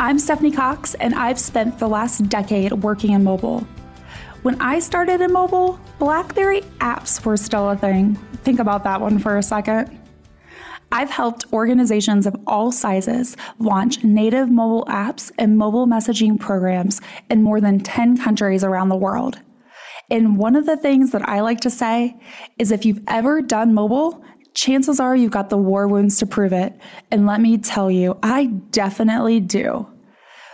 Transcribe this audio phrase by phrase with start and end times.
[0.00, 3.60] I'm Stephanie Cox, and I've spent the last decade working in mobile.
[4.40, 8.14] When I started in mobile, Blackberry apps were still a thing.
[8.42, 10.00] Think about that one for a second.
[10.90, 17.42] I've helped organizations of all sizes launch native mobile apps and mobile messaging programs in
[17.42, 19.38] more than 10 countries around the world.
[20.10, 22.18] And one of the things that I like to say
[22.58, 24.24] is if you've ever done mobile,
[24.54, 26.74] chances are you've got the war wounds to prove it.
[27.10, 29.86] And let me tell you, I definitely do.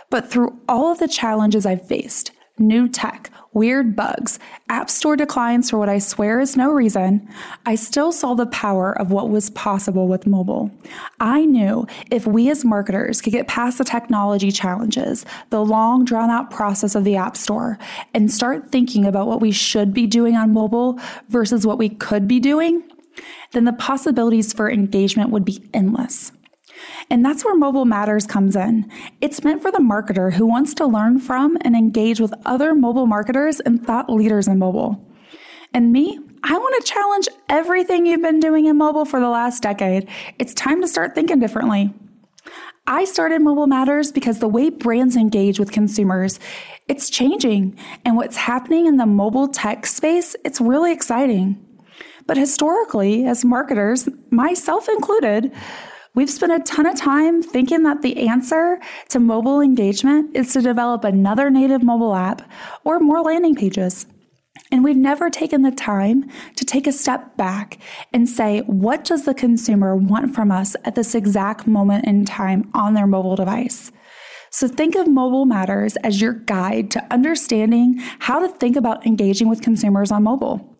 [0.09, 4.39] But through all of the challenges I've faced, new tech, weird bugs,
[4.69, 7.27] App Store declines for what I swear is no reason,
[7.65, 10.71] I still saw the power of what was possible with mobile.
[11.19, 16.29] I knew if we as marketers could get past the technology challenges, the long drawn
[16.29, 17.77] out process of the App Store,
[18.13, 20.99] and start thinking about what we should be doing on mobile
[21.29, 22.83] versus what we could be doing,
[23.51, 26.31] then the possibilities for engagement would be endless.
[27.09, 28.91] And that's where Mobile Matters comes in.
[29.21, 33.07] It's meant for the marketer who wants to learn from and engage with other mobile
[33.07, 35.03] marketers and thought leaders in mobile.
[35.73, 39.63] And me, I want to challenge everything you've been doing in mobile for the last
[39.63, 40.07] decade.
[40.39, 41.93] It's time to start thinking differently.
[42.89, 46.39] I started Mobile Matters because the way brands engage with consumers,
[46.87, 47.77] it's changing.
[48.05, 51.61] And what's happening in the mobile tech space, it's really exciting.
[52.27, 55.51] But historically, as marketers, myself included,
[56.17, 58.79] We've spent a ton of time thinking that the answer
[59.09, 62.41] to mobile engagement is to develop another native mobile app
[62.83, 64.07] or more landing pages.
[64.71, 67.77] And we've never taken the time to take a step back
[68.13, 72.67] and say, what does the consumer want from us at this exact moment in time
[72.73, 73.91] on their mobile device?
[74.49, 79.49] So think of Mobile Matters as your guide to understanding how to think about engaging
[79.49, 80.76] with consumers on mobile.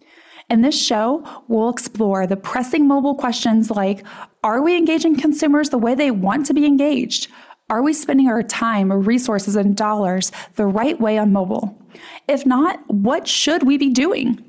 [0.50, 4.06] In this show, we'll explore the pressing mobile questions like
[4.44, 7.28] Are we engaging consumers the way they want to be engaged?
[7.70, 11.78] Are we spending our time, resources, and dollars the right way on mobile?
[12.30, 14.42] If not, what should we be doing?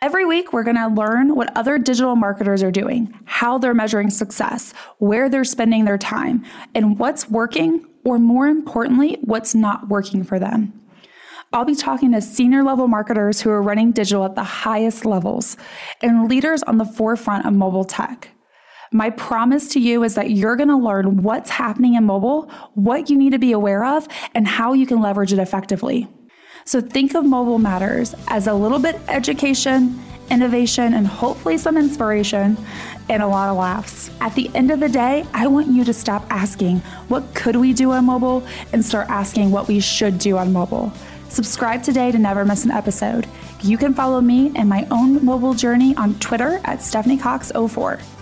[0.00, 4.10] Every week, we're going to learn what other digital marketers are doing, how they're measuring
[4.10, 10.22] success, where they're spending their time, and what's working, or more importantly, what's not working
[10.22, 10.81] for them.
[11.54, 15.58] I'll be talking to senior level marketers who are running digital at the highest levels
[16.00, 18.30] and leaders on the forefront of mobile tech.
[18.90, 23.10] My promise to you is that you're going to learn what's happening in mobile, what
[23.10, 26.08] you need to be aware of, and how you can leverage it effectively.
[26.64, 32.56] So think of Mobile Matters as a little bit education, innovation, and hopefully some inspiration
[33.10, 34.10] and a lot of laughs.
[34.20, 37.74] At the end of the day, I want you to stop asking, what could we
[37.74, 38.42] do on mobile,
[38.72, 40.92] and start asking what we should do on mobile.
[41.32, 43.26] Subscribe today to never miss an episode.
[43.62, 48.21] You can follow me and my own mobile journey on Twitter at StephanieCox04.